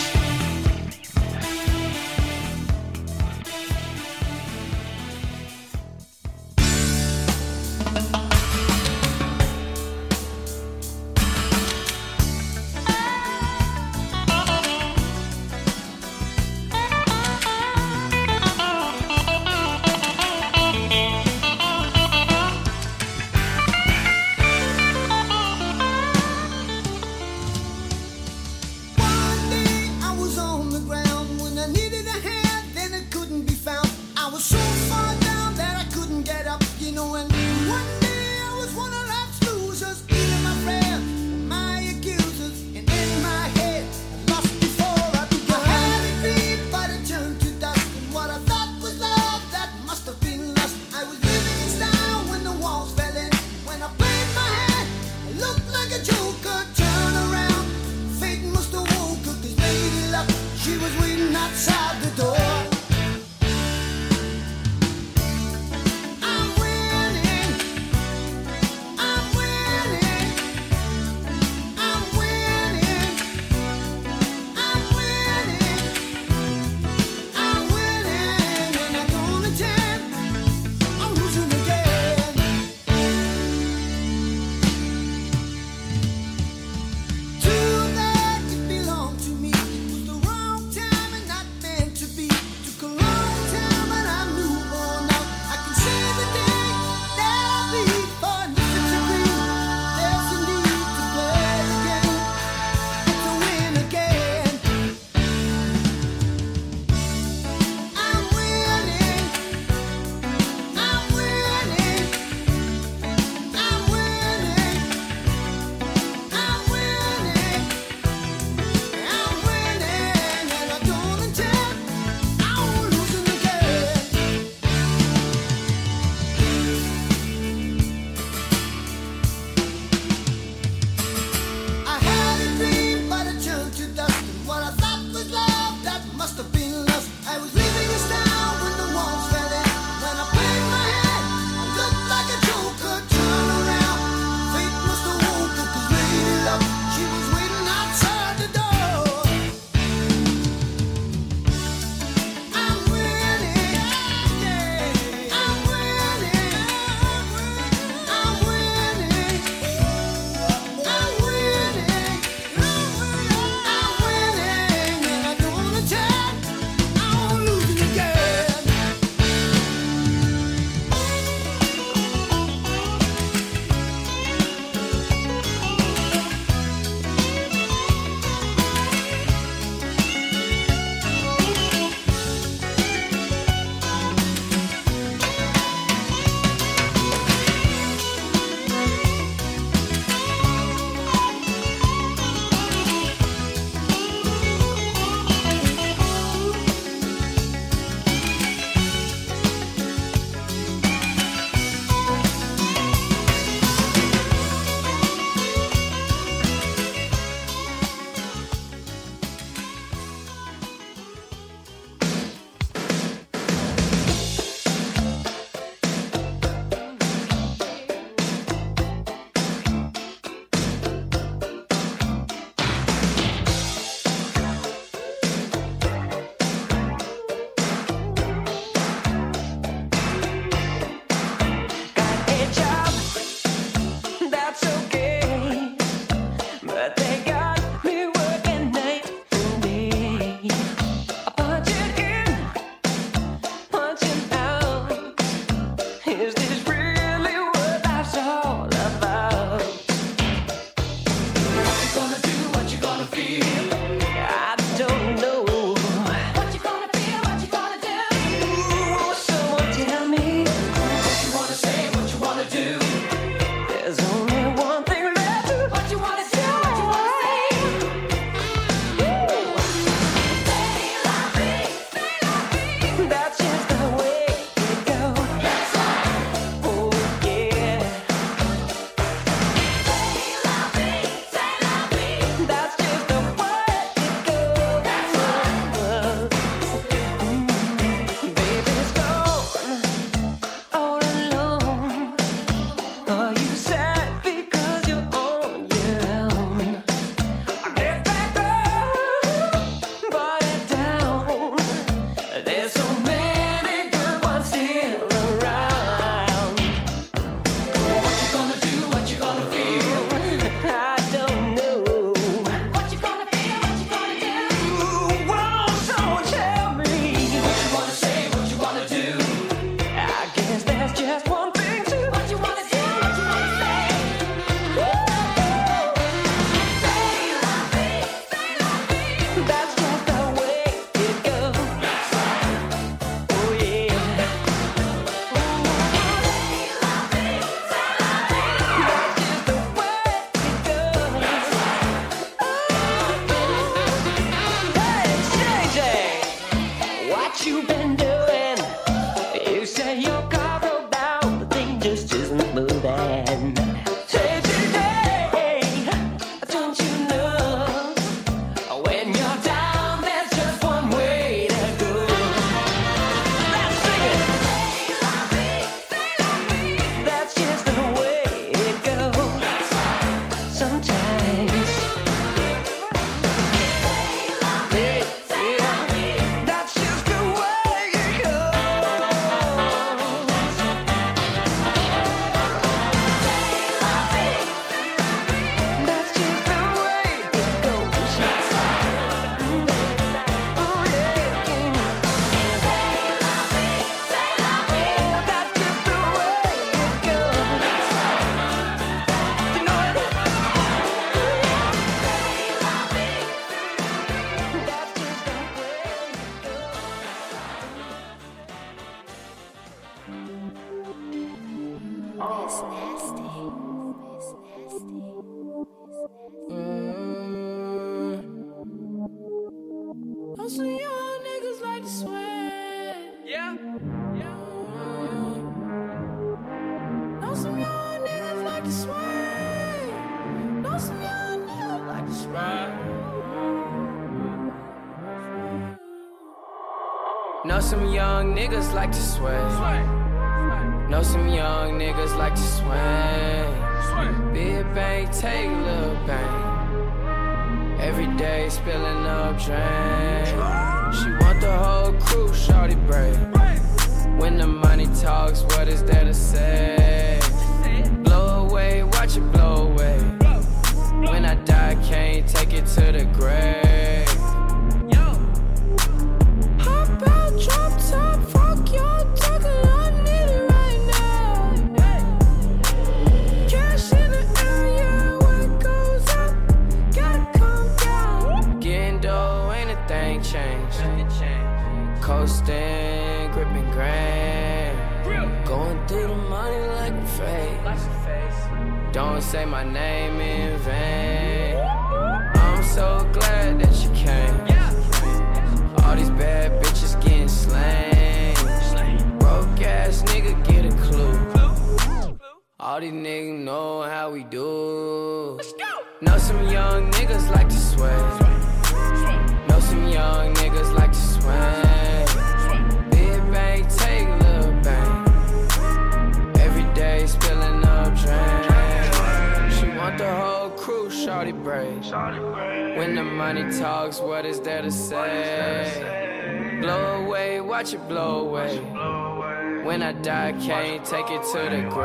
[531.32, 531.80] To the grave.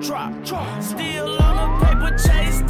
[0.00, 0.32] Drop.
[0.82, 2.60] Still on a paper chase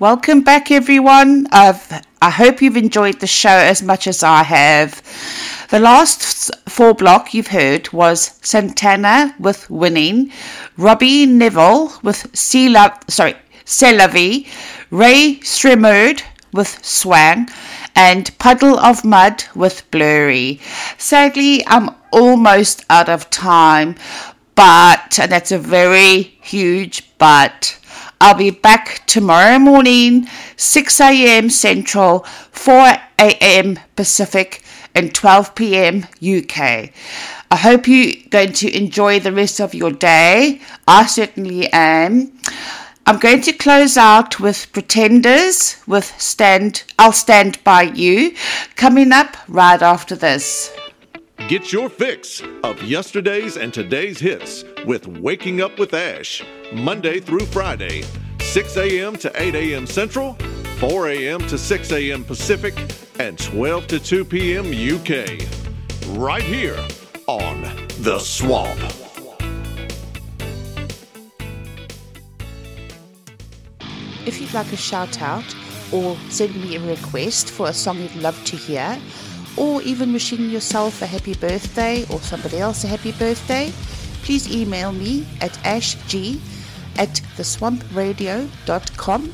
[0.00, 1.48] Welcome back, everyone.
[1.50, 5.02] I've, I hope you've enjoyed the show as much as I have.
[5.70, 10.30] The last four block you've heard was Santana with Winning,
[10.76, 12.76] Robbie Nevil with Sea
[13.08, 13.34] sorry,
[13.64, 13.98] C'est
[14.92, 16.22] Rae Sremmurd
[16.52, 17.48] with Swang,
[17.96, 20.60] and Puddle of Mudd with Blurry.
[20.96, 23.96] Sadly, I'm almost out of time,
[24.54, 27.77] but, and that's a very huge but.
[28.20, 30.26] I'll be back tomorrow morning,
[30.56, 31.50] 6 a.m.
[31.50, 32.20] Central,
[32.50, 33.78] 4 a.m.
[33.94, 34.64] Pacific,
[34.94, 36.06] and 12 p.m.
[36.22, 36.90] UK.
[37.50, 40.60] I hope you're going to enjoy the rest of your day.
[40.86, 42.32] I certainly am.
[43.06, 48.34] I'm going to close out with Pretenders with Stand I'll Stand By You
[48.76, 50.76] coming up right after this.
[51.48, 57.46] Get your fix of yesterday's and today's hits with Waking Up with Ash, Monday through
[57.46, 58.04] Friday,
[58.40, 59.16] 6 a.m.
[59.16, 59.86] to 8 a.m.
[59.86, 60.34] Central,
[60.78, 61.40] 4 a.m.
[61.48, 62.24] to 6 a.m.
[62.24, 62.74] Pacific,
[63.18, 64.66] and 12 to 2 p.m.
[64.66, 65.40] UK.
[66.18, 66.78] Right here
[67.26, 67.62] on
[68.00, 68.78] The Swamp.
[74.26, 75.56] If you'd like a shout out
[75.90, 79.00] or send me a request for a song you'd love to hear,
[79.56, 83.72] or even wishing yourself a happy birthday or somebody else a happy birthday,
[84.22, 86.38] please email me at ashg
[86.98, 89.32] at theswampradio.com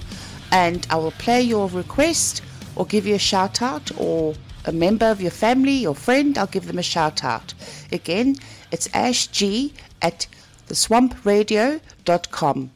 [0.52, 2.42] and I will play your request
[2.76, 4.34] or give you a shout out or
[4.66, 7.52] a member of your family or friend, I'll give them a shout out.
[7.92, 8.36] Again,
[8.70, 10.26] it's Ash G at
[10.68, 12.70] theswampradio.com.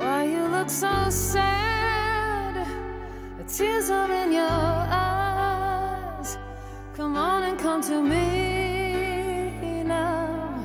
[0.00, 1.77] Oh, look so sad?
[3.58, 6.38] Tears are in your eyes.
[6.94, 10.62] Come on and come to me now.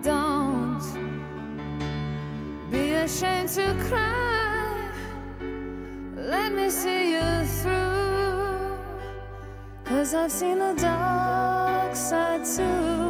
[0.00, 0.80] Don't
[2.70, 4.92] be ashamed to cry.
[6.14, 8.78] Let me see you through.
[9.84, 13.07] Cause I've seen the dark side too.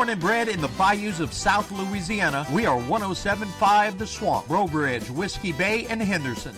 [0.00, 4.66] born and bred in the bayous of South Louisiana, we are 1075 The Swamp, Breaux
[4.66, 6.54] Bridge, Whiskey Bay, and Henderson.